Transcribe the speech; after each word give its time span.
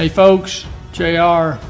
Hey 0.00 0.08
folks, 0.08 0.64
JR 0.92 1.60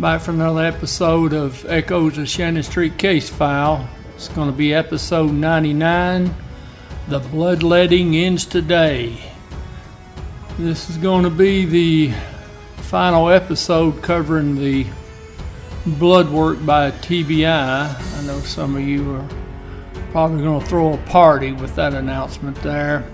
back 0.00 0.20
for 0.20 0.32
another 0.32 0.64
episode 0.64 1.32
of 1.32 1.64
Echoes 1.68 2.18
of 2.18 2.28
Shannon 2.28 2.64
Street 2.64 2.98
Case 2.98 3.28
File. 3.28 3.88
It's 4.16 4.26
going 4.26 4.50
to 4.50 4.56
be 4.56 4.74
episode 4.74 5.30
99. 5.30 6.34
The 7.06 7.20
bloodletting 7.20 8.16
ends 8.16 8.46
today. 8.46 9.32
This 10.58 10.90
is 10.90 10.96
going 10.96 11.22
to 11.22 11.30
be 11.30 11.66
the 11.66 12.14
final 12.78 13.30
episode 13.30 14.02
covering 14.02 14.56
the 14.56 14.84
blood 15.86 16.28
work 16.28 16.66
by 16.66 16.90
TBI. 16.90 17.46
I 17.46 18.26
know 18.26 18.40
some 18.40 18.74
of 18.74 18.82
you 18.82 19.14
are 19.14 19.28
probably 20.10 20.42
going 20.42 20.60
to 20.60 20.66
throw 20.66 20.94
a 20.94 20.98
party 20.98 21.52
with 21.52 21.76
that 21.76 21.94
announcement 21.94 22.60
there. 22.64 23.08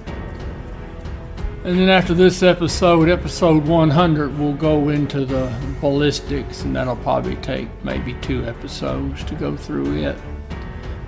And 1.65 1.79
then 1.79 1.89
after 1.89 2.12
this 2.12 2.43
episode, 2.43 3.09
episode 3.09 3.65
100, 3.69 4.37
we'll 4.37 4.52
go 4.52 4.89
into 4.89 5.25
the 5.25 5.48
ballistics, 5.80 6.62
and 6.62 6.75
that'll 6.75 6.97
probably 6.97 7.37
take 7.37 7.69
maybe 7.85 8.15
two 8.15 8.45
episodes 8.47 9.23
to 9.25 9.37
go 9.37 9.57
through 9.57 10.02
it. 10.02 10.16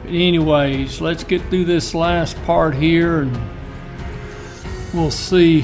But, 0.03 0.11
anyways, 0.11 1.01
let's 1.01 1.25
get 1.25 1.43
through 1.51 1.65
this 1.65 1.93
last 1.93 2.41
part 2.45 2.77
here, 2.77 3.23
and 3.23 3.37
we'll 4.93 5.11
see 5.11 5.63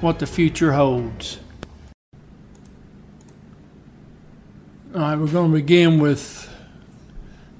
what 0.00 0.18
the 0.18 0.26
future 0.26 0.72
holds. 0.72 1.38
All 4.92 5.02
right, 5.02 5.16
we're 5.16 5.28
going 5.28 5.52
to 5.52 5.56
begin 5.56 6.00
with 6.00 6.52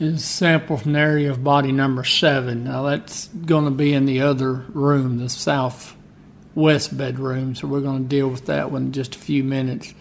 is 0.00 0.24
sample 0.24 0.76
from 0.76 0.94
the 0.94 0.98
area 0.98 1.30
of 1.30 1.44
body 1.44 1.70
number 1.70 2.02
seven. 2.02 2.64
Now, 2.64 2.82
that's 2.82 3.28
going 3.28 3.66
to 3.66 3.70
be 3.70 3.94
in 3.94 4.06
the 4.06 4.22
other 4.22 4.52
room, 4.52 5.18
the 5.18 5.28
southwest 5.28 6.96
bedroom, 6.96 7.54
so 7.54 7.68
we're 7.68 7.82
going 7.82 8.02
to 8.02 8.08
deal 8.08 8.28
with 8.28 8.46
that 8.46 8.72
one 8.72 8.86
in 8.86 8.92
just 8.92 9.14
a 9.14 9.18
few 9.18 9.44
minutes. 9.44 9.94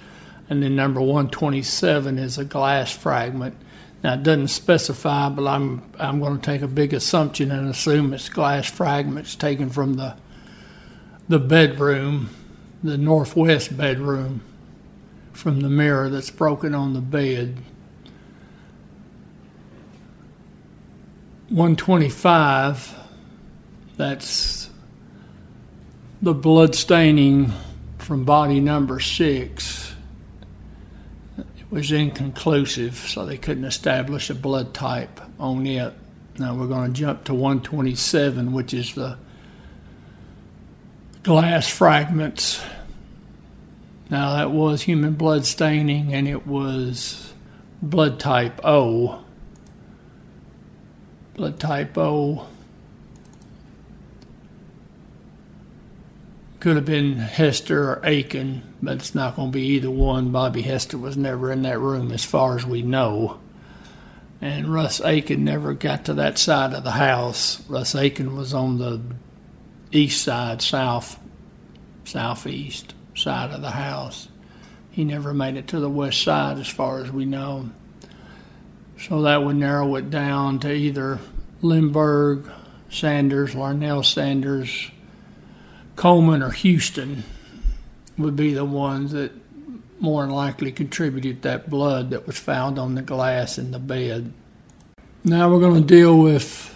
And 0.49 0.63
then 0.63 0.75
number 0.75 1.01
127 1.01 2.17
is 2.17 2.39
a 2.39 2.45
glass 2.45 2.91
fragment 2.91 3.55
now 4.03 4.13
it 4.13 4.23
doesn't 4.23 4.49
specify, 4.49 5.29
but 5.29 5.47
I'm 5.47 5.81
I'm 5.99 6.19
going 6.19 6.39
to 6.39 6.41
take 6.41 6.61
a 6.61 6.67
big 6.67 6.93
assumption 6.93 7.51
and 7.51 7.67
assume 7.67 8.13
it's 8.13 8.29
glass 8.29 8.69
fragments 8.69 9.35
taken 9.35 9.69
from 9.69 9.95
the 9.95 10.15
the 11.27 11.39
bedroom, 11.39 12.29
the 12.83 12.97
northwest 12.97 13.75
bedroom, 13.75 14.41
from 15.33 15.61
the 15.61 15.69
mirror 15.69 16.09
that's 16.09 16.29
broken 16.29 16.73
on 16.75 16.93
the 16.93 17.01
bed. 17.01 17.57
125, 21.49 22.93
that's 23.95 24.69
the 26.21 26.33
blood 26.33 26.75
staining 26.75 27.53
from 27.97 28.25
body 28.25 28.59
number 28.59 28.99
six 28.99 29.95
was 31.69 31.91
inconclusive, 31.91 32.95
so 32.95 33.25
they 33.25 33.37
couldn't 33.37 33.65
establish 33.65 34.29
a 34.29 34.35
blood 34.35 34.73
type 34.73 35.19
on 35.39 35.65
it. 35.67 35.93
Now 36.37 36.55
we're 36.55 36.67
going 36.67 36.93
to 36.93 36.99
jump 36.99 37.25
to 37.25 37.33
127, 37.33 38.53
which 38.53 38.73
is 38.73 38.93
the 38.93 39.17
glass 41.23 41.67
fragments. 41.67 42.61
Now 44.09 44.35
that 44.37 44.51
was 44.51 44.83
human 44.83 45.15
blood 45.15 45.45
staining, 45.45 46.13
and 46.13 46.27
it 46.27 46.47
was 46.47 47.33
blood 47.81 48.19
type 48.19 48.61
O. 48.63 49.23
Blood 51.33 51.59
type 51.59 51.97
O. 51.97 52.47
Could 56.59 56.75
have 56.75 56.85
been 56.85 57.17
Hester 57.17 57.91
or 57.91 58.01
Aiken, 58.03 58.63
but 58.81 58.95
it's 58.95 59.13
not 59.13 59.35
going 59.35 59.51
to 59.51 59.57
be 59.57 59.67
either 59.67 59.91
one. 59.91 60.31
Bobby 60.31 60.63
Hester 60.63 60.97
was 60.97 61.15
never 61.15 61.51
in 61.51 61.61
that 61.63 61.79
room, 61.79 62.11
as 62.11 62.25
far 62.25 62.55
as 62.55 62.65
we 62.65 62.81
know. 62.81 63.39
And 64.41 64.73
Russ 64.73 64.99
Aiken 65.01 65.43
never 65.43 65.73
got 65.73 66.05
to 66.05 66.15
that 66.15 66.37
side 66.37 66.73
of 66.73 66.83
the 66.83 66.91
house. 66.91 67.61
Russ 67.69 67.93
Aiken 67.93 68.35
was 68.35 68.53
on 68.53 68.79
the 68.79 69.01
east 69.91 70.23
side, 70.23 70.61
south, 70.61 71.19
southeast 72.05 72.93
side 73.15 73.51
of 73.51 73.61
the 73.61 73.71
house. 73.71 74.27
He 74.89 75.03
never 75.03 75.33
made 75.33 75.57
it 75.57 75.67
to 75.67 75.79
the 75.79 75.89
west 75.89 76.23
side, 76.23 76.57
as 76.57 76.67
far 76.67 76.99
as 77.03 77.11
we 77.11 77.25
know. 77.25 77.69
So 78.99 79.21
that 79.21 79.43
would 79.43 79.57
narrow 79.57 79.95
it 79.95 80.09
down 80.09 80.57
to 80.59 80.73
either 80.73 81.19
Lindbergh, 81.61 82.51
Sanders, 82.89 83.53
Larnell 83.53 84.03
Sanders, 84.03 84.89
Coleman 85.97 86.41
or 86.41 86.51
Houston 86.51 87.23
would 88.17 88.35
be 88.35 88.53
the 88.53 88.63
ones 88.63 89.11
that 89.11 89.31
more 89.99 90.21
than 90.21 90.33
likely 90.33 90.71
contributed 90.71 91.41
that 91.41 91.69
blood 91.69 92.11
that 92.11 92.27
was 92.27 92.37
found 92.37 92.77
on 92.77 92.95
the 92.95 93.01
glass 93.01 93.57
in 93.57 93.71
the 93.71 93.79
bed. 93.79 94.31
Now 95.23 95.49
we're 95.49 95.59
going 95.59 95.81
to 95.81 95.87
deal 95.87 96.17
with 96.17 96.73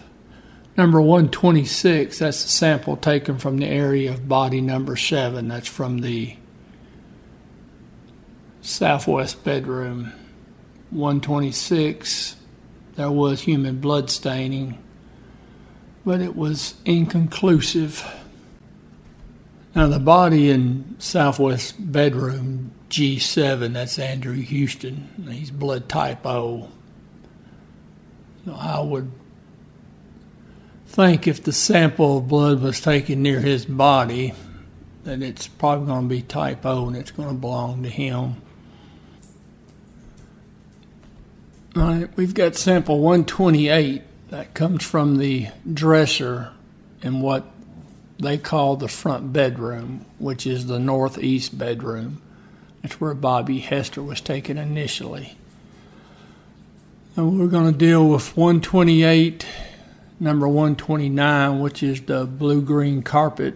number 0.75 0.99
126. 0.99 2.17
That's 2.17 2.41
the 2.43 2.49
sample 2.49 2.97
taken 2.97 3.37
from 3.37 3.57
the 3.57 3.67
area 3.67 4.11
of 4.11 4.27
body 4.27 4.59
number 4.59 4.95
7. 4.95 5.47
That's 5.47 5.67
from 5.67 5.99
the 5.99 6.35
southwest 8.61 9.43
bedroom. 9.43 10.13
126, 10.89 12.35
there 12.95 13.11
was 13.11 13.41
human 13.41 13.79
blood 13.79 14.09
staining, 14.09 14.77
but 16.03 16.21
it 16.21 16.35
was 16.35 16.73
inconclusive. 16.85 18.20
Now, 19.73 19.87
the 19.87 19.99
body 19.99 20.49
in 20.49 20.95
Southwest 20.99 21.91
bedroom 21.91 22.71
G7, 22.89 23.73
that's 23.73 23.97
Andrew 23.97 24.35
Houston. 24.35 25.27
He's 25.29 25.49
blood 25.49 25.87
type 25.87 26.25
O. 26.25 26.69
I 28.53 28.81
would 28.81 29.11
think 30.87 31.25
if 31.25 31.41
the 31.41 31.53
sample 31.53 32.17
of 32.17 32.27
blood 32.27 32.61
was 32.61 32.81
taken 32.81 33.21
near 33.21 33.39
his 33.39 33.65
body, 33.65 34.33
that 35.03 35.21
it's 35.21 35.47
probably 35.47 35.87
going 35.87 36.09
to 36.09 36.15
be 36.15 36.21
type 36.21 36.65
O 36.65 36.87
and 36.87 36.97
it's 36.97 37.11
going 37.11 37.29
to 37.29 37.35
belong 37.35 37.83
to 37.83 37.89
him. 37.89 38.41
All 41.77 41.83
right, 41.83 42.09
we've 42.17 42.33
got 42.33 42.57
sample 42.57 42.99
128 42.99 44.01
that 44.29 44.53
comes 44.53 44.83
from 44.83 45.17
the 45.17 45.47
dresser 45.71 46.51
in 47.01 47.21
what 47.21 47.45
they 48.21 48.37
call 48.37 48.75
the 48.75 48.87
front 48.87 49.33
bedroom, 49.33 50.05
which 50.19 50.45
is 50.45 50.67
the 50.67 50.79
northeast 50.79 51.57
bedroom. 51.57 52.21
That's 52.81 53.01
where 53.01 53.15
Bobby 53.15 53.59
Hester 53.59 54.03
was 54.03 54.21
taken 54.21 54.59
initially. 54.59 55.35
And 57.15 57.39
we're 57.39 57.47
going 57.47 57.71
to 57.71 57.77
deal 57.77 58.07
with 58.07 58.37
128, 58.37 59.45
number 60.19 60.47
129, 60.47 61.59
which 61.59 61.81
is 61.81 62.01
the 62.01 62.25
blue 62.25 62.61
green 62.61 63.01
carpet 63.01 63.55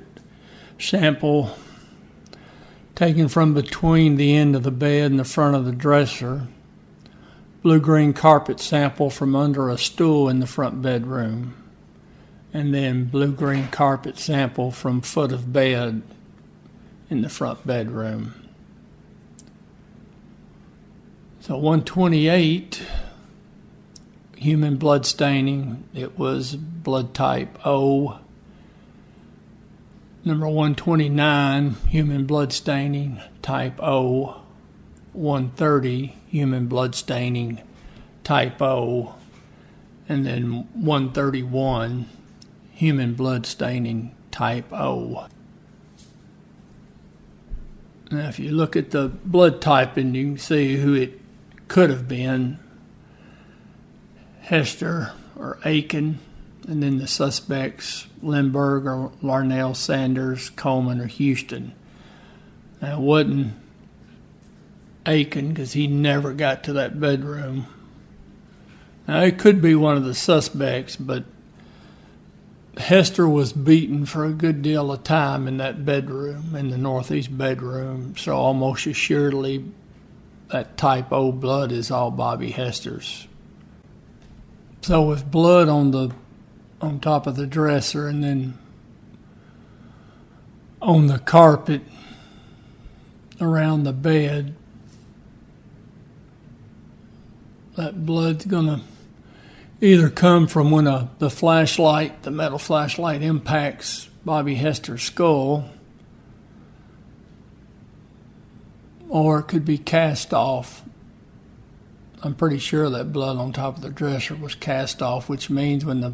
sample 0.79 1.55
taken 2.95 3.27
from 3.27 3.53
between 3.53 4.15
the 4.15 4.35
end 4.35 4.55
of 4.55 4.63
the 4.63 4.71
bed 4.71 5.11
and 5.11 5.19
the 5.19 5.25
front 5.25 5.55
of 5.55 5.65
the 5.65 5.71
dresser. 5.71 6.47
Blue 7.61 7.79
green 7.79 8.13
carpet 8.13 8.59
sample 8.59 9.11
from 9.11 9.35
under 9.35 9.69
a 9.69 9.78
stool 9.78 10.28
in 10.28 10.40
the 10.40 10.47
front 10.47 10.81
bedroom 10.81 11.53
and 12.55 12.73
then 12.73 13.03
blue 13.03 13.34
green 13.34 13.67
carpet 13.67 14.17
sample 14.17 14.72
from 14.72 15.02
foot 15.02 15.34
of 15.34 15.52
bed 15.52 16.02
in 17.09 17.22
the 17.22 17.28
front 17.28 17.67
bedroom. 17.67 18.34
So 21.41 21.55
128 21.55 22.81
human 24.37 24.78
blood 24.78 25.05
staining, 25.05 25.84
it 25.93 26.17
was 26.17 26.55
blood 26.55 27.13
type 27.13 27.59
O. 27.66 28.19
Number 30.23 30.47
129 30.47 31.72
human 31.90 32.25
blood 32.25 32.53
staining 32.53 33.19
type 33.41 33.84
O. 33.84 34.41
130 35.11 36.16
human 36.29 36.67
blood 36.67 36.96
staining 36.96 37.61
type 38.23 38.61
O. 38.61 39.16
And 40.07 40.25
then 40.25 40.69
131 40.73 42.07
human 42.75 43.13
blood 43.13 43.45
staining 43.45 44.13
type 44.31 44.72
O. 44.72 45.27
Now, 48.11 48.27
if 48.27 48.37
you 48.37 48.51
look 48.51 48.75
at 48.75 48.91
the 48.91 49.07
blood 49.07 49.61
type 49.61 49.97
and 49.97 50.16
you 50.16 50.25
can 50.25 50.37
see 50.37 50.75
who 50.77 50.93
it 50.93 51.19
could 51.67 51.89
have 51.89 52.07
been 52.07 52.59
Hester 54.41 55.13
or 55.35 55.57
Aiken, 55.66 56.19
and 56.67 56.83
then 56.83 56.97
the 56.97 57.07
suspects 57.07 58.07
Lindbergh 58.22 58.85
or 58.85 59.11
Larnell 59.23 59.75
Sanders, 59.75 60.49
Coleman 60.51 60.99
or 60.99 61.07
Houston. 61.07 61.73
And 62.81 62.93
it 62.93 62.99
wasn't 62.99 63.53
Aiken 65.05 65.49
because 65.49 65.73
he 65.73 65.87
never 65.87 66.33
got 66.33 66.63
to 66.66 66.73
that 66.73 66.99
bedroom. 66.99 67.67
Now, 69.07 69.21
it 69.21 69.39
could 69.39 69.61
be 69.61 69.75
one 69.75 69.97
of 69.97 70.03
the 70.03 70.16
suspects, 70.16 70.95
but 70.95 71.23
Hester 72.77 73.27
was 73.27 73.53
beaten 73.53 74.05
for 74.05 74.25
a 74.25 74.31
good 74.31 74.61
deal 74.61 74.91
of 74.91 75.03
time 75.03 75.47
in 75.47 75.57
that 75.57 75.85
bedroom, 75.85 76.55
in 76.55 76.69
the 76.69 76.77
northeast 76.77 77.37
bedroom, 77.37 78.17
so 78.17 78.35
almost 78.35 78.85
assuredly 78.85 79.66
that 80.49 80.77
type 80.77 81.11
O 81.11 81.31
blood 81.31 81.72
is 81.72 81.89
all 81.89 82.11
Bobby 82.11 82.51
Hester's. 82.51 83.27
So 84.81 85.01
with 85.03 85.31
blood 85.31 85.67
on 85.69 85.91
the 85.91 86.11
on 86.81 86.99
top 86.99 87.25
of 87.25 87.35
the 87.35 87.47
dresser 87.47 88.07
and 88.07 88.23
then 88.23 88.57
on 90.81 91.07
the 91.07 91.17
carpet 91.17 91.81
around 93.41 93.83
the 93.83 93.93
bed, 93.93 94.53
that 97.75 98.05
blood's 98.05 98.45
gonna 98.45 98.81
either 99.81 100.09
come 100.09 100.47
from 100.47 100.72
when 100.72 100.87
a, 100.87 101.09
the 101.19 101.29
flashlight, 101.29 102.23
the 102.23 102.31
metal 102.31 102.59
flashlight, 102.59 103.22
impacts 103.22 104.09
Bobby 104.23 104.55
Hester's 104.55 105.03
skull, 105.03 105.69
or 109.09 109.39
it 109.39 109.43
could 109.43 109.66
be 109.66 109.77
cast 109.77 110.33
off. 110.33 110.83
I'm 112.23 112.33
pretty 112.33 112.57
sure 112.57 112.89
that 112.89 113.13
blood 113.13 113.37
on 113.37 113.53
top 113.53 113.75
of 113.75 113.83
the 113.83 113.89
dresser 113.89 114.35
was 114.35 114.55
cast 114.55 115.01
off, 115.01 115.29
which 115.29 115.49
means 115.49 115.85
when 115.85 116.01
the 116.01 116.13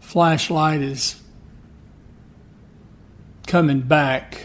flashlight 0.00 0.82
is 0.82 1.22
coming 3.46 3.80
back, 3.80 4.42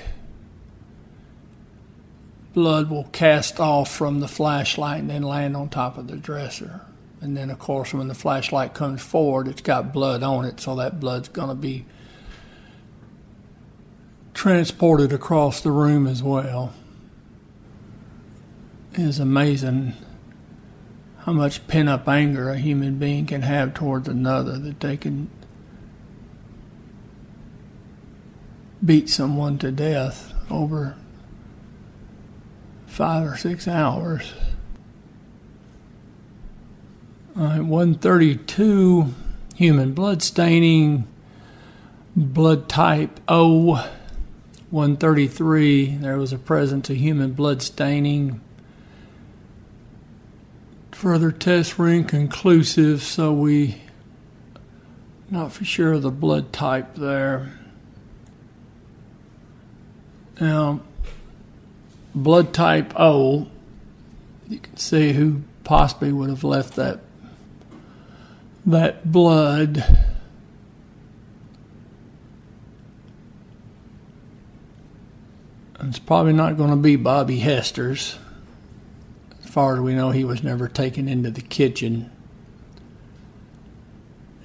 blood 2.54 2.90
will 2.90 3.06
cast 3.06 3.60
off 3.60 3.92
from 3.92 4.22
the 4.22 4.28
flashlight 4.28 5.02
and 5.02 5.10
then 5.10 5.24
land 5.24 5.58
on 5.58 5.68
top 5.68 5.98
of 5.98 6.08
the 6.08 6.16
dresser. 6.16 6.82
And 7.22 7.36
then, 7.36 7.50
of 7.50 7.60
course, 7.60 7.94
when 7.94 8.08
the 8.08 8.16
flashlight 8.16 8.74
comes 8.74 9.02
forward, 9.02 9.48
it's 9.48 9.62
got 9.62 9.92
blood 9.92 10.24
on 10.24 10.46
it, 10.46 10.60
so 10.60 10.76
that 10.76 11.00
blood's 11.00 11.28
going 11.28 11.50
to 11.50 11.56
be 11.56 11.86
transported 14.34 15.12
across 15.12 15.60
the 15.60 15.72
room 15.72 16.08
as 16.08 16.24
well. 16.24 16.74
It 18.94 19.02
is 19.02 19.20
amazing 19.20 19.94
how 21.20 21.34
much 21.34 21.68
pent 21.68 21.90
up 21.90 22.08
anger 22.08 22.50
a 22.50 22.58
human 22.58 22.98
being 22.98 23.26
can 23.26 23.42
have 23.42 23.74
towards 23.74 24.08
another 24.08 24.58
that 24.58 24.80
they 24.80 24.96
can 24.96 25.30
beat 28.84 29.10
someone 29.10 29.58
to 29.58 29.72
death 29.72 30.34
over 30.50 30.96
five 32.88 33.28
or 33.28 33.36
six 33.36 33.68
hours. 33.68 34.34
Uh, 37.40 37.44
right, 37.44 37.62
132, 37.62 39.14
human 39.56 39.94
blood 39.94 40.22
staining, 40.22 41.08
blood 42.14 42.68
type 42.68 43.18
O. 43.30 43.76
133, 44.72 45.96
there 45.96 46.18
was 46.18 46.34
a 46.34 46.38
presence 46.38 46.90
of 46.90 46.98
human 46.98 47.32
blood 47.32 47.62
staining. 47.62 48.42
Further 50.92 51.32
tests 51.32 51.78
were 51.78 51.88
inconclusive, 51.88 53.02
so 53.02 53.32
we 53.32 53.84
not 55.32 55.54
for 55.54 55.64
sure 55.64 55.94
of 55.94 56.02
the 56.02 56.12
blood 56.12 56.52
type 56.52 56.96
there. 56.96 57.54
Now, 60.42 60.82
blood 62.14 62.54
type 62.54 62.92
O, 63.00 63.48
you 64.50 64.60
can 64.60 64.76
see 64.76 65.14
who 65.14 65.44
possibly 65.64 66.12
would 66.12 66.30
have 66.30 66.44
left 66.44 66.76
that 66.76 67.00
that 68.72 69.12
blood 69.12 69.84
it's 75.82 76.00
probably 76.00 76.34
not 76.34 76.58
going 76.58 76.70
to 76.70 76.76
be 76.76 76.96
Bobby 76.96 77.40
Hester's. 77.40 78.18
As 79.44 79.50
far 79.50 79.76
as 79.76 79.82
we 79.82 79.96
know, 79.96 80.12
he 80.12 80.24
was 80.24 80.44
never 80.44 80.68
taken 80.68 81.08
into 81.08 81.32
the 81.32 81.42
kitchen. 81.42 82.12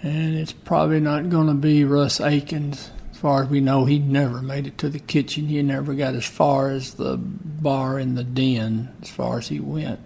And 0.01 0.37
it's 0.37 0.53
probably 0.53 1.01
not 1.01 1.29
going 1.29 1.49
to 1.49 1.55
be 1.55 1.85
Russ 1.85 2.21
Aikens. 2.21 2.91
As 3.11 3.19
far 3.19 3.43
as 3.43 3.49
we 3.49 3.61
know, 3.61 3.85
he 3.85 3.99
never 3.99 4.41
made 4.41 4.67
it 4.67 4.79
to 4.79 4.89
the 4.89 4.99
kitchen. 4.99 5.47
He 5.47 5.61
never 5.63 5.95
got 5.95 6.15
as 6.15 6.27
far 6.27 6.71
as 6.71 6.95
the 6.95 7.17
bar 7.19 7.99
in 7.99 8.15
the 8.15 8.25
den, 8.25 8.95
as 9.03 9.11
far 9.11 9.39
as 9.39 9.49
he 9.49 9.61
went. 9.61 10.01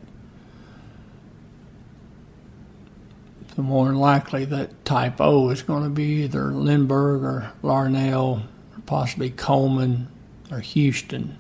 The 3.59 3.65
more 3.65 3.93
likely 3.93 4.45
that 4.45 4.85
type 4.85 5.21
O 5.21 5.51
is 5.51 5.63
going 5.63 5.83
to 5.83 5.91
be 5.91 6.23
either 6.23 6.53
Lindbergh 6.53 7.25
or 7.25 7.53
Larnell, 7.61 8.43
or 8.45 8.81
possibly 8.87 9.31
Coleman 9.31 10.07
or 10.49 10.61
Houston. 10.61 11.37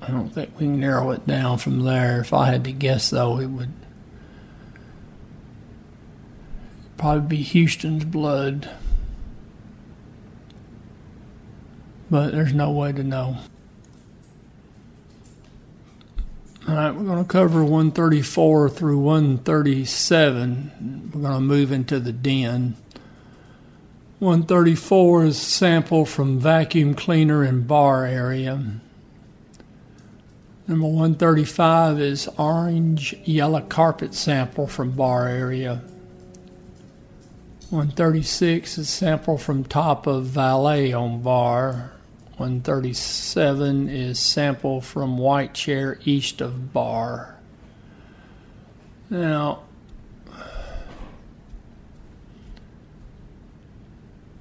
I 0.00 0.10
don't 0.10 0.30
think 0.30 0.54
we 0.54 0.60
can 0.60 0.80
narrow 0.80 1.10
it 1.10 1.26
down 1.26 1.58
from 1.58 1.80
there. 1.80 2.22
If 2.22 2.32
I 2.32 2.46
had 2.46 2.64
to 2.64 2.72
guess, 2.72 3.10
though, 3.10 3.38
it 3.38 3.48
would 3.48 3.74
probably 6.96 7.36
be 7.36 7.42
Houston's 7.42 8.06
blood. 8.06 8.70
But 12.10 12.32
there's 12.32 12.54
no 12.54 12.70
way 12.70 12.92
to 12.92 13.04
know. 13.04 13.36
All 16.70 16.76
right, 16.76 16.94
we're 16.94 17.02
going 17.02 17.18
to 17.18 17.28
cover 17.28 17.64
134 17.64 18.68
through 18.68 19.00
137. 19.00 21.10
We're 21.12 21.20
going 21.20 21.34
to 21.34 21.40
move 21.40 21.72
into 21.72 21.98
the 21.98 22.12
den. 22.12 22.76
134 24.20 25.24
is 25.24 25.36
sample 25.36 26.04
from 26.04 26.38
vacuum 26.38 26.94
cleaner 26.94 27.42
and 27.42 27.66
bar 27.66 28.06
area. 28.06 28.62
Number 30.68 30.86
135 30.86 32.00
is 32.00 32.28
orange 32.38 33.16
yellow 33.24 33.62
carpet 33.62 34.14
sample 34.14 34.68
from 34.68 34.92
bar 34.92 35.26
area. 35.26 35.82
136 37.70 38.78
is 38.78 38.88
sample 38.88 39.38
from 39.38 39.64
top 39.64 40.06
of 40.06 40.26
valet 40.26 40.92
on 40.92 41.20
bar. 41.20 41.94
137 42.40 43.90
is 43.90 44.18
sample 44.18 44.80
from 44.80 45.18
White 45.18 45.52
Chair 45.52 45.98
east 46.06 46.40
of 46.40 46.72
Bar. 46.72 47.36
Now, 49.10 49.64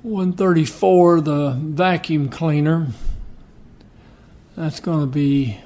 134, 0.03 1.20
the 1.20 1.58
vacuum 1.60 2.29
cleaner, 2.29 2.88
that's 4.56 4.79
going 4.79 5.01
to 5.01 5.06
be 5.06 5.60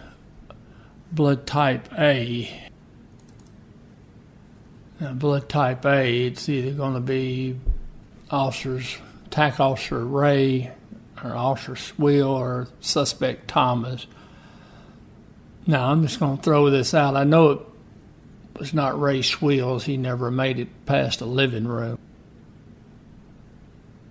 blood 1.11 1.45
type 1.45 1.87
A. 1.99 2.71
Now, 4.99 5.13
blood 5.13 5.47
type 5.47 5.85
A, 5.85 6.25
it's 6.25 6.49
either 6.49 6.71
going 6.71 6.95
to 6.95 6.99
be 6.99 7.59
officers, 8.31 8.97
TAC 9.29 9.59
officer 9.59 10.03
Ray 10.03 10.71
or 11.23 11.35
Officer 11.35 11.73
Schwill 11.73 12.29
or 12.29 12.67
suspect 12.79 13.47
Thomas. 13.47 14.07
Now, 15.67 15.91
I'm 15.91 16.01
just 16.01 16.19
going 16.19 16.37
to 16.37 16.43
throw 16.43 16.69
this 16.69 16.93
out. 16.93 17.15
I 17.15 17.23
know 17.23 17.51
it 17.51 17.59
was 18.57 18.73
not 18.73 18.99
Ray 18.99 19.19
Schwills. 19.19 19.83
He 19.83 19.97
never 19.97 20.29
made 20.29 20.59
it 20.59 20.85
past 20.85 21.19
the 21.19 21.25
living 21.25 21.67
room. 21.67 21.97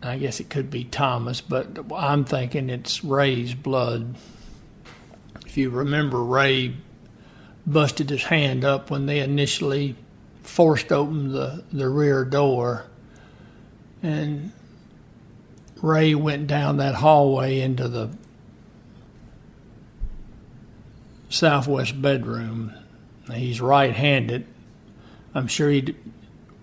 I 0.02 0.18
guess 0.18 0.40
it 0.40 0.50
could 0.50 0.71
be 0.71 0.85
Thomas, 0.85 1.40
but 1.40 1.78
I'm 1.94 2.25
thinking 2.25 2.71
it's 2.71 3.04
Ray's 3.04 3.54
blood. 3.54 4.16
If 5.47 5.56
you 5.56 5.71
remember, 5.71 6.23
Ray 6.23 6.75
busted 7.66 8.11
his 8.11 8.25
hand 8.25 8.64
up 8.64 8.90
when 8.90 9.06
they 9.06 9.21
initially 9.21 9.94
forced 10.42 10.90
open 10.90 11.32
the, 11.32 11.62
the 11.73 11.88
rear 11.88 12.25
door. 12.25 12.87
And 14.02 14.52
Ray 15.83 16.15
went 16.15 16.47
down 16.47 16.77
that 16.77 16.95
hallway 16.95 17.61
into 17.61 17.89
the 17.89 18.11
southwest 21.29 22.01
bedroom. 22.01 22.73
He's 23.33 23.61
right 23.61 23.93
handed. 23.93 24.47
I'm 25.35 25.49
sure 25.49 25.71
he 25.71 25.81
d- 25.81 25.97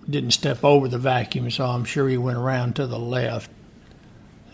didn't 0.10 0.32
step 0.32 0.64
over 0.64 0.88
the 0.88 0.98
vacuum, 0.98 1.52
so 1.52 1.66
I'm 1.66 1.84
sure 1.84 2.08
he 2.08 2.18
went 2.18 2.38
around 2.38 2.78
to 2.78 2.88
the 2.88 2.98
left. 2.98 3.52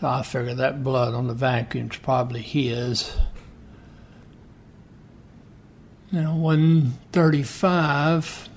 So 0.00 0.08
I 0.08 0.22
figure 0.22 0.54
that 0.54 0.82
blood 0.82 1.14
on 1.14 1.28
the 1.28 1.34
vacuum's 1.34 1.98
probably 1.98 2.42
his. 2.42 3.16
Now, 6.10 6.34
135 6.34 8.48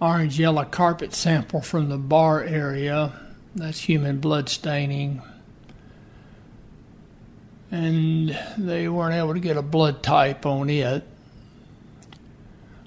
orange 0.00 0.38
yellow 0.38 0.64
carpet 0.64 1.14
sample 1.14 1.60
from 1.60 1.90
the 1.90 1.98
bar 1.98 2.42
area 2.42 3.25
That's 3.56 3.80
human 3.80 4.20
blood 4.20 4.50
staining. 4.50 5.22
And 7.70 8.38
they 8.58 8.86
weren't 8.86 9.14
able 9.14 9.32
to 9.32 9.40
get 9.40 9.56
a 9.56 9.62
blood 9.62 10.02
type 10.02 10.44
on 10.44 10.68
it. 10.68 11.04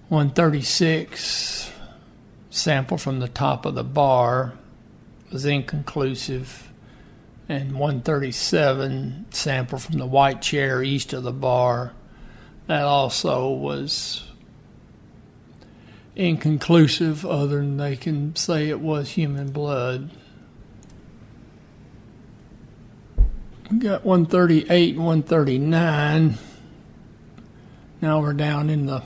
136 0.10 1.72
sample 2.52 2.98
from 3.00 3.20
the 3.20 3.28
top 3.28 3.66
of 3.66 3.74
the 3.74 3.84
bar 3.84 4.54
was 5.32 5.44
inconclusive, 5.44 6.70
and 7.48 7.74
137 7.74 9.26
sample 9.32 9.80
from 9.80 9.98
the 9.98 10.06
white 10.06 10.42
chair 10.42 10.84
east 10.84 11.14
of 11.14 11.24
the 11.24 11.32
bar 11.32 11.94
that 12.68 12.84
also 12.84 13.50
was 13.50 14.24
inconclusive, 16.16 17.26
other 17.26 17.58
than 17.58 17.78
they 17.78 17.96
can 17.96 18.36
say 18.36 18.70
it 18.70 18.80
was 18.80 19.12
human 19.12 19.52
blood. 19.52 20.12
We 23.72 23.78
got 23.78 24.04
138 24.04 24.96
and 24.96 25.06
139. 25.06 26.38
Now 28.02 28.20
we're 28.20 28.34
down 28.34 28.70
in 28.70 28.88
the 28.88 29.04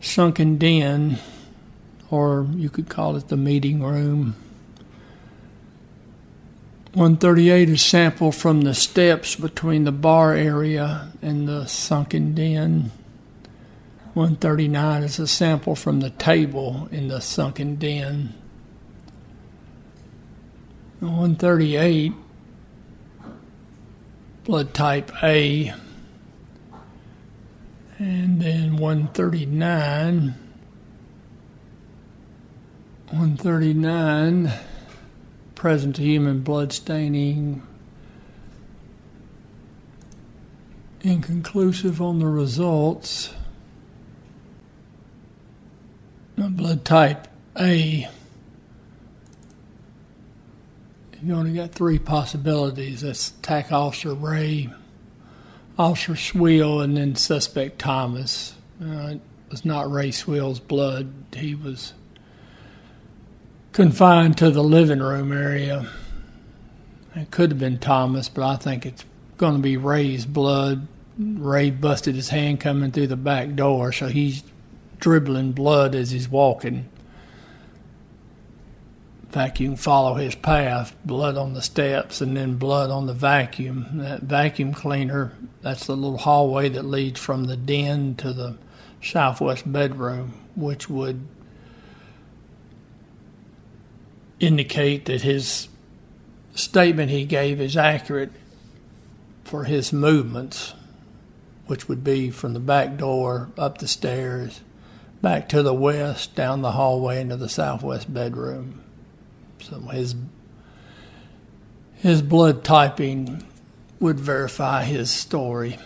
sunken 0.00 0.56
den, 0.56 1.18
or 2.10 2.46
you 2.54 2.70
could 2.70 2.88
call 2.88 3.16
it 3.16 3.26
the 3.26 3.36
meeting 3.36 3.82
room. 3.82 4.36
138 6.94 7.70
is 7.70 7.82
sample 7.82 8.30
from 8.30 8.60
the 8.60 8.74
steps 8.74 9.34
between 9.34 9.84
the 9.84 9.92
bar 9.92 10.34
area 10.34 11.10
and 11.22 11.48
the 11.48 11.66
sunken 11.66 12.34
den. 12.34 12.92
139 14.14 15.02
is 15.02 15.18
a 15.18 15.26
sample 15.26 15.74
from 15.74 16.00
the 16.00 16.10
table 16.10 16.86
in 16.92 17.08
the 17.08 17.20
sunken 17.20 17.76
den. 17.76 18.34
138, 21.00 22.12
blood 24.44 24.74
type 24.74 25.10
A. 25.22 25.72
And 27.98 28.42
then 28.42 28.76
139, 28.76 30.34
139, 33.10 34.52
present 35.54 35.96
human 35.98 36.40
blood 36.40 36.72
staining. 36.72 37.62
Inconclusive 41.02 42.00
on 42.02 42.18
the 42.18 42.26
results. 42.26 43.34
Blood 46.36 46.84
type 46.84 47.28
A. 47.58 48.08
You 51.24 51.34
only 51.34 51.52
got 51.52 51.70
three 51.70 52.00
possibilities. 52.00 53.02
That's 53.02 53.30
TAC 53.42 53.70
Officer 53.70 54.12
Ray, 54.12 54.70
Officer 55.78 56.14
Schwill, 56.14 56.82
and 56.82 56.96
then 56.96 57.14
suspect 57.14 57.78
Thomas. 57.78 58.56
Uh, 58.82 59.12
it 59.14 59.20
was 59.48 59.64
not 59.64 59.90
Ray 59.90 60.08
Schwill's 60.08 60.58
blood. 60.58 61.12
He 61.34 61.54
was 61.54 61.92
confined 63.72 64.36
to 64.38 64.50
the 64.50 64.64
living 64.64 64.98
room 64.98 65.32
area. 65.32 65.88
It 67.14 67.30
could 67.30 67.50
have 67.52 67.60
been 67.60 67.78
Thomas, 67.78 68.28
but 68.28 68.42
I 68.42 68.56
think 68.56 68.84
it's 68.84 69.04
going 69.36 69.54
to 69.54 69.62
be 69.62 69.76
Ray's 69.76 70.26
blood. 70.26 70.88
Ray 71.18 71.70
busted 71.70 72.16
his 72.16 72.30
hand 72.30 72.58
coming 72.58 72.90
through 72.90 73.06
the 73.08 73.16
back 73.16 73.54
door, 73.54 73.92
so 73.92 74.08
he's 74.08 74.42
dribbling 74.98 75.52
blood 75.52 75.94
as 75.94 76.10
he's 76.10 76.28
walking. 76.28 76.88
Fact, 79.32 79.60
you 79.60 79.68
can 79.68 79.76
follow 79.78 80.14
his 80.14 80.34
path 80.34 80.94
blood 81.06 81.38
on 81.38 81.54
the 81.54 81.62
steps 81.62 82.20
and 82.20 82.36
then 82.36 82.56
blood 82.56 82.90
on 82.90 83.06
the 83.06 83.14
vacuum. 83.14 83.86
That 83.94 84.24
vacuum 84.24 84.74
cleaner, 84.74 85.32
that's 85.62 85.86
the 85.86 85.96
little 85.96 86.18
hallway 86.18 86.68
that 86.68 86.84
leads 86.84 87.18
from 87.18 87.44
the 87.44 87.56
den 87.56 88.14
to 88.16 88.34
the 88.34 88.58
southwest 89.02 89.72
bedroom, 89.72 90.34
which 90.54 90.90
would 90.90 91.26
indicate 94.38 95.06
that 95.06 95.22
his 95.22 95.68
statement 96.54 97.10
he 97.10 97.24
gave 97.24 97.58
is 97.58 97.74
accurate 97.74 98.32
for 99.44 99.64
his 99.64 99.94
movements, 99.94 100.74
which 101.66 101.88
would 101.88 102.04
be 102.04 102.30
from 102.30 102.52
the 102.52 102.60
back 102.60 102.98
door 102.98 103.50
up 103.56 103.78
the 103.78 103.88
stairs 103.88 104.60
back 105.22 105.48
to 105.48 105.62
the 105.62 105.72
west, 105.72 106.34
down 106.34 106.60
the 106.60 106.72
hallway 106.72 107.18
into 107.18 107.36
the 107.36 107.48
southwest 107.48 108.12
bedroom. 108.12 108.82
So 109.62 109.78
his 109.78 110.16
his 111.94 112.20
blood 112.20 112.64
typing 112.64 113.44
would 114.00 114.18
verify 114.18 114.82
his 114.82 115.10
story. 115.10 115.78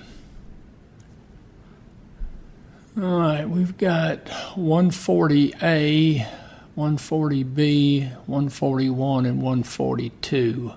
All 2.98 3.20
right, 3.20 3.46
we've 3.46 3.76
got 3.76 4.24
140A, 4.24 6.26
140B, 6.74 8.10
141, 8.26 9.26
and 9.26 9.42
142. 9.42 10.72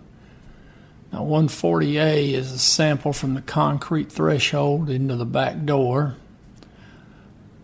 Now, 1.14 1.24
140A 1.24 2.34
is 2.34 2.52
a 2.52 2.60
sample 2.60 3.14
from 3.14 3.36
the 3.36 3.42
concrete 3.42 4.12
threshold 4.12 4.90
into 4.90 5.16
the 5.16 5.26
back 5.26 5.64
door. 5.64 6.16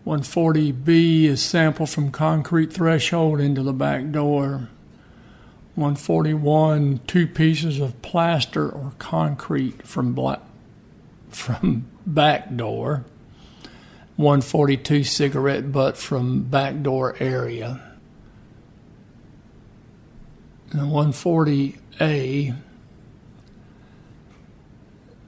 140B 0.06 1.24
is 1.24 1.42
sample 1.42 1.84
from 1.84 2.10
concrete 2.10 2.72
threshold 2.72 3.40
into 3.40 3.62
the 3.62 3.74
back 3.74 4.10
door. 4.10 4.70
141, 5.76 7.00
two 7.06 7.26
pieces 7.26 7.80
of 7.80 8.00
plaster 8.02 8.68
or 8.68 8.92
concrete 8.98 9.86
from 9.86 10.14
black, 10.14 10.40
from 11.28 11.86
back 12.06 12.56
door. 12.56 13.04
142 14.16 15.04
cigarette 15.04 15.70
butt 15.70 15.98
from 15.98 16.44
back 16.44 16.82
door 16.82 17.14
area. 17.20 17.80
And 20.70 20.90
140A 20.90 22.56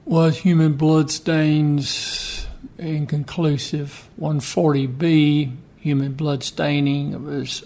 was 0.05 0.39
human 0.39 0.73
blood 0.73 1.11
stains 1.11 2.47
inconclusive. 2.79 4.09
140B, 4.19 5.55
human 5.77 6.13
blood 6.13 6.43
staining, 6.43 7.23
was 7.23 7.63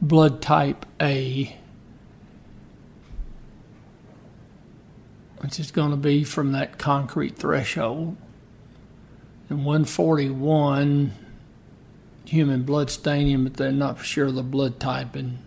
blood 0.00 0.40
type 0.40 0.86
A, 1.00 1.56
which 5.42 5.58
is 5.58 5.72
going 5.72 5.90
to 5.90 5.96
be 5.96 6.22
from 6.22 6.52
that 6.52 6.78
concrete 6.78 7.36
threshold. 7.36 8.16
And 9.48 9.64
141, 9.64 11.12
human 12.24 12.62
blood 12.62 12.90
staining, 12.90 13.42
but 13.42 13.54
they're 13.54 13.72
not 13.72 14.04
sure 14.04 14.26
of 14.26 14.36
the 14.36 14.44
blood 14.44 14.78
typing. 14.78 15.38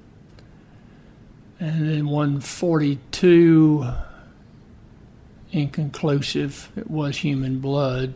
And 1.61 1.89
then 1.89 2.07
142, 2.07 3.87
inconclusive, 5.53 6.71
it 6.75 6.91
was 6.91 7.19
human 7.19 7.59
blood. 7.59 8.13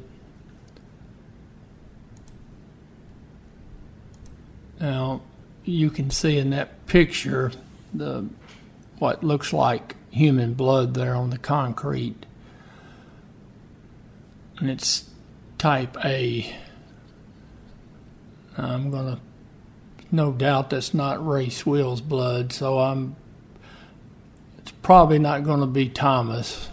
Now, 4.81 5.21
you 5.63 5.89
can 5.89 6.11
see 6.11 6.37
in 6.37 6.49
that 6.49 6.85
picture 6.87 7.53
the 7.93 8.27
what 8.97 9.23
looks 9.23 9.53
like 9.53 9.95
human 10.09 10.53
blood 10.53 10.93
there 10.93 11.15
on 11.15 11.29
the 11.29 11.37
concrete. 11.37 12.25
And 14.59 14.69
it's 14.69 15.09
type 15.57 15.97
A. 16.03 16.55
I'm 18.57 18.91
going 18.91 19.15
to 19.15 19.21
no 20.11 20.31
doubt 20.31 20.71
that's 20.71 20.93
not 20.93 21.25
Ray 21.25 21.47
Schwill's 21.47 22.01
blood, 22.01 22.51
so 22.51 22.79
I'm 22.79 23.15
it's 24.57 24.71
probably 24.81 25.19
not 25.19 25.43
going 25.43 25.59
to 25.59 25.67
be 25.67 25.87
Thomas. 25.87 26.69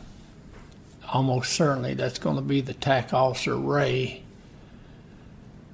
Almost 1.12 1.52
certainly 1.52 1.94
that's 1.94 2.18
going 2.18 2.36
to 2.36 2.42
be 2.42 2.60
the 2.60 2.74
TAC 2.74 3.12
officer 3.12 3.56
Ray. 3.56 4.22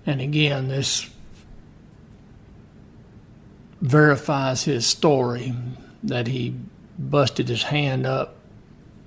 And 0.04 0.20
again, 0.20 0.68
this 0.68 1.08
verifies 3.80 4.64
his 4.64 4.86
story 4.86 5.54
that 6.02 6.26
he 6.26 6.54
busted 6.98 7.48
his 7.48 7.64
hand 7.64 8.06
up 8.06 8.36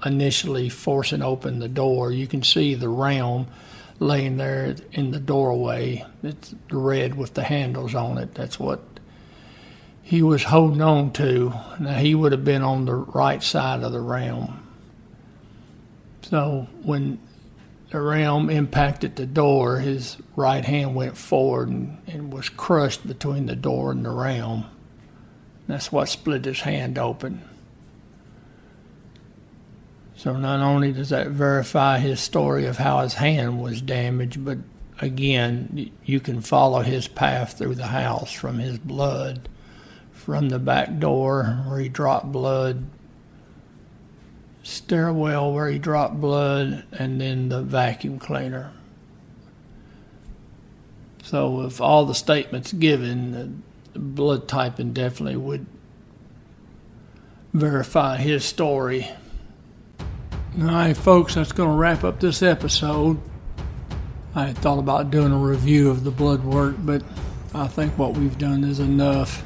initially 0.06 0.70
forcing 0.70 1.22
open 1.22 1.60
the 1.60 1.68
door. 1.68 2.12
You 2.12 2.28
can 2.28 2.44
see 2.44 2.76
the 2.76 2.90
realm 2.90 3.48
laying 4.00 4.38
there 4.38 4.76
in 4.92 5.12
the 5.12 5.20
doorway. 5.20 6.06
It's 6.24 6.54
red 6.70 7.16
with 7.16 7.34
the 7.34 7.44
handles 7.44 7.96
on 7.96 8.18
it. 8.18 8.36
That's 8.36 8.60
what 8.60 8.82
he 10.02 10.22
was 10.22 10.44
holding 10.44 10.82
on 10.82 11.12
to. 11.14 11.54
Now 11.80 11.96
he 11.96 12.14
would 12.14 12.32
have 12.32 12.46
been 12.46 12.62
on 12.62 12.86
the 12.86 12.94
right 12.94 13.42
side 13.42 13.84
of 13.84 13.92
the 13.92 14.02
realm. 14.02 14.62
So 16.24 16.68
when 16.84 17.20
the 17.92 18.02
realm 18.02 18.50
impacted 18.50 19.16
the 19.16 19.26
door, 19.26 19.78
his 19.80 20.18
right 20.36 20.66
hand 20.66 20.96
went 20.96 21.18
forward 21.18 21.70
and, 21.70 21.98
and 22.08 22.34
was 22.34 22.50
crushed 22.50 23.08
between 23.08 23.46
the 23.46 23.56
door 23.56 23.92
and 23.92 24.06
the 24.06 24.12
realm. 24.12 24.66
That's 25.68 25.92
what 25.92 26.10
split 26.10 26.46
his 26.46 26.62
hand 26.62 26.98
open. 26.98 27.42
So 30.18 30.36
not 30.36 30.62
only 30.62 30.92
does 30.92 31.10
that 31.10 31.28
verify 31.28 32.00
his 32.00 32.20
story 32.20 32.66
of 32.66 32.78
how 32.78 33.02
his 33.02 33.16
hand 33.16 33.62
was 33.62 33.82
damaged, 33.82 34.44
but 34.46 34.60
again, 35.00 35.92
you 36.04 36.20
can 36.20 36.42
follow 36.42 36.82
his 36.82 37.08
path 37.08 37.58
through 37.58 37.76
the 37.76 37.88
house 37.88 38.32
from 38.32 38.60
his 38.60 38.78
blood, 38.78 39.50
from 40.14 40.50
the 40.50 40.60
back 40.60 41.00
door 41.00 41.64
where 41.68 41.80
he 41.80 41.90
dropped 41.90 42.32
blood, 42.32 42.86
stairwell 44.64 45.52
where 45.52 45.70
he 45.70 45.78
dropped 45.78 46.20
blood, 46.20 46.86
and 46.94 47.20
then 47.20 47.50
the 47.50 47.62
vacuum 47.62 48.18
cleaner. 48.18 48.72
So, 51.24 51.64
if 51.64 51.82
all 51.82 52.06
the 52.06 52.16
statements 52.16 52.72
given, 52.72 53.64
the 53.94 54.00
blood 54.00 54.48
typing 54.48 54.94
definitely 54.94 55.38
would 55.38 55.66
verify 57.52 58.18
his 58.18 58.46
story. 58.46 59.10
All 60.58 60.68
right, 60.68 60.96
folks, 60.96 61.36
that's 61.36 61.52
going 61.52 61.70
to 61.70 61.76
wrap 61.76 62.06
up 62.06 62.22
this 62.22 62.42
episode. 62.42 63.20
I 64.34 64.54
thought 64.54 64.80
about 64.80 65.12
doing 65.12 65.34
a 65.34 65.38
review 65.38 65.90
of 65.90 66.06
the 66.06 66.12
blood 66.12 66.46
work, 66.46 66.76
but 66.80 67.04
I 67.54 67.68
think 67.68 67.98
what 67.98 68.14
we've 68.14 68.38
done 68.38 68.64
is 68.64 68.80
enough. 68.80 69.44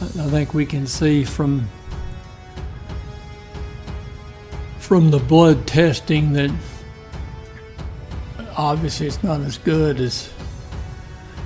I 0.00 0.30
think 0.30 0.54
we 0.54 0.64
can 0.64 0.86
see 0.86 1.24
from 1.24 1.68
from 4.78 5.10
the 5.10 5.18
blood 5.18 5.66
testing 5.66 6.32
that 6.32 6.50
obviously 8.56 9.08
it's 9.08 9.22
not 9.22 9.42
as 9.42 9.58
good 9.58 10.00
as 10.00 10.32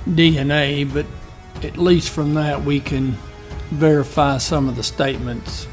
DNA, 0.07 0.91
but 0.93 1.05
at 1.65 1.75
least 1.75 2.11
from 2.11 2.35
that 2.35 2.63
we 2.63 2.79
can 2.79 3.17
verify 3.71 4.37
some 4.37 4.69
of 4.69 4.77
the 4.77 4.83
statements. 4.83 5.67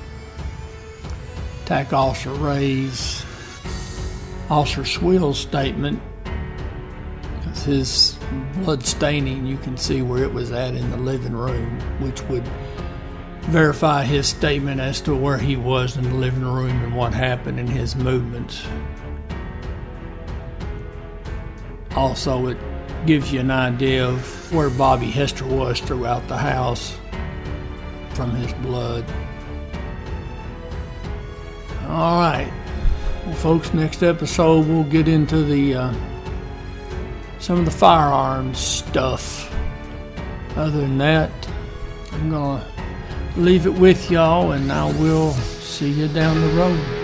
TAC 1.71 1.93
Officer 1.93 2.33
Ray's, 2.33 3.25
Officer 4.51 4.83
Schwill's 4.83 5.39
statement, 5.39 6.03
Because 6.25 7.63
his 7.63 8.19
blood 8.55 8.85
staining, 8.85 9.47
you 9.47 9.57
can 9.57 9.77
see 9.77 10.03
where 10.03 10.25
it 10.25 10.33
was 10.33 10.51
at 10.51 10.75
in 10.75 10.91
the 10.91 10.97
living 10.97 11.33
room, 11.33 11.79
which 12.01 12.23
would 12.23 12.43
verify 13.43 14.03
his 14.03 14.27
statement 14.27 14.81
as 14.81 15.01
to 15.03 15.15
where 15.15 15.39
he 15.39 15.55
was 15.55 15.97
in 15.97 16.03
the 16.03 16.15
living 16.15 16.43
room 16.43 16.83
and 16.83 16.97
what 16.97 17.15
happened 17.15 17.61
in 17.61 17.69
his 17.69 17.95
movements. 17.95 18.67
Also, 21.95 22.49
it 22.49 22.59
gives 23.07 23.33
you 23.33 23.39
an 23.39 23.53
idea 23.53 24.09
of 24.09 24.53
where 24.53 24.71
Bobby 24.71 25.09
Hester 25.09 25.47
was 25.47 25.79
throughout 25.79 26.27
the 26.27 26.37
house 26.37 26.99
from 28.15 28.35
his 28.35 28.53
blood. 28.55 29.05
All 31.91 32.21
right. 32.21 32.53
Well, 33.27 33.35
folks, 33.35 33.75
next 33.75 34.05
episode 34.05 34.65
we'll 34.69 34.85
get 34.85 35.09
into 35.09 35.43
the 35.43 35.75
uh, 35.75 35.95
some 37.41 37.59
of 37.59 37.65
the 37.65 37.73
firearms 37.73 38.59
stuff. 38.59 39.53
Other 40.57 40.83
than 40.83 40.99
that, 40.99 41.33
I'm 42.13 42.31
gonna 42.31 42.65
leave 43.37 43.67
it 43.67 43.75
with 43.75 44.09
y'all, 44.09 44.53
and 44.53 44.71
I 44.71 44.85
will 45.01 45.33
see 45.33 45.91
you 45.91 46.07
down 46.07 46.41
the 46.41 46.49
road. 46.55 47.00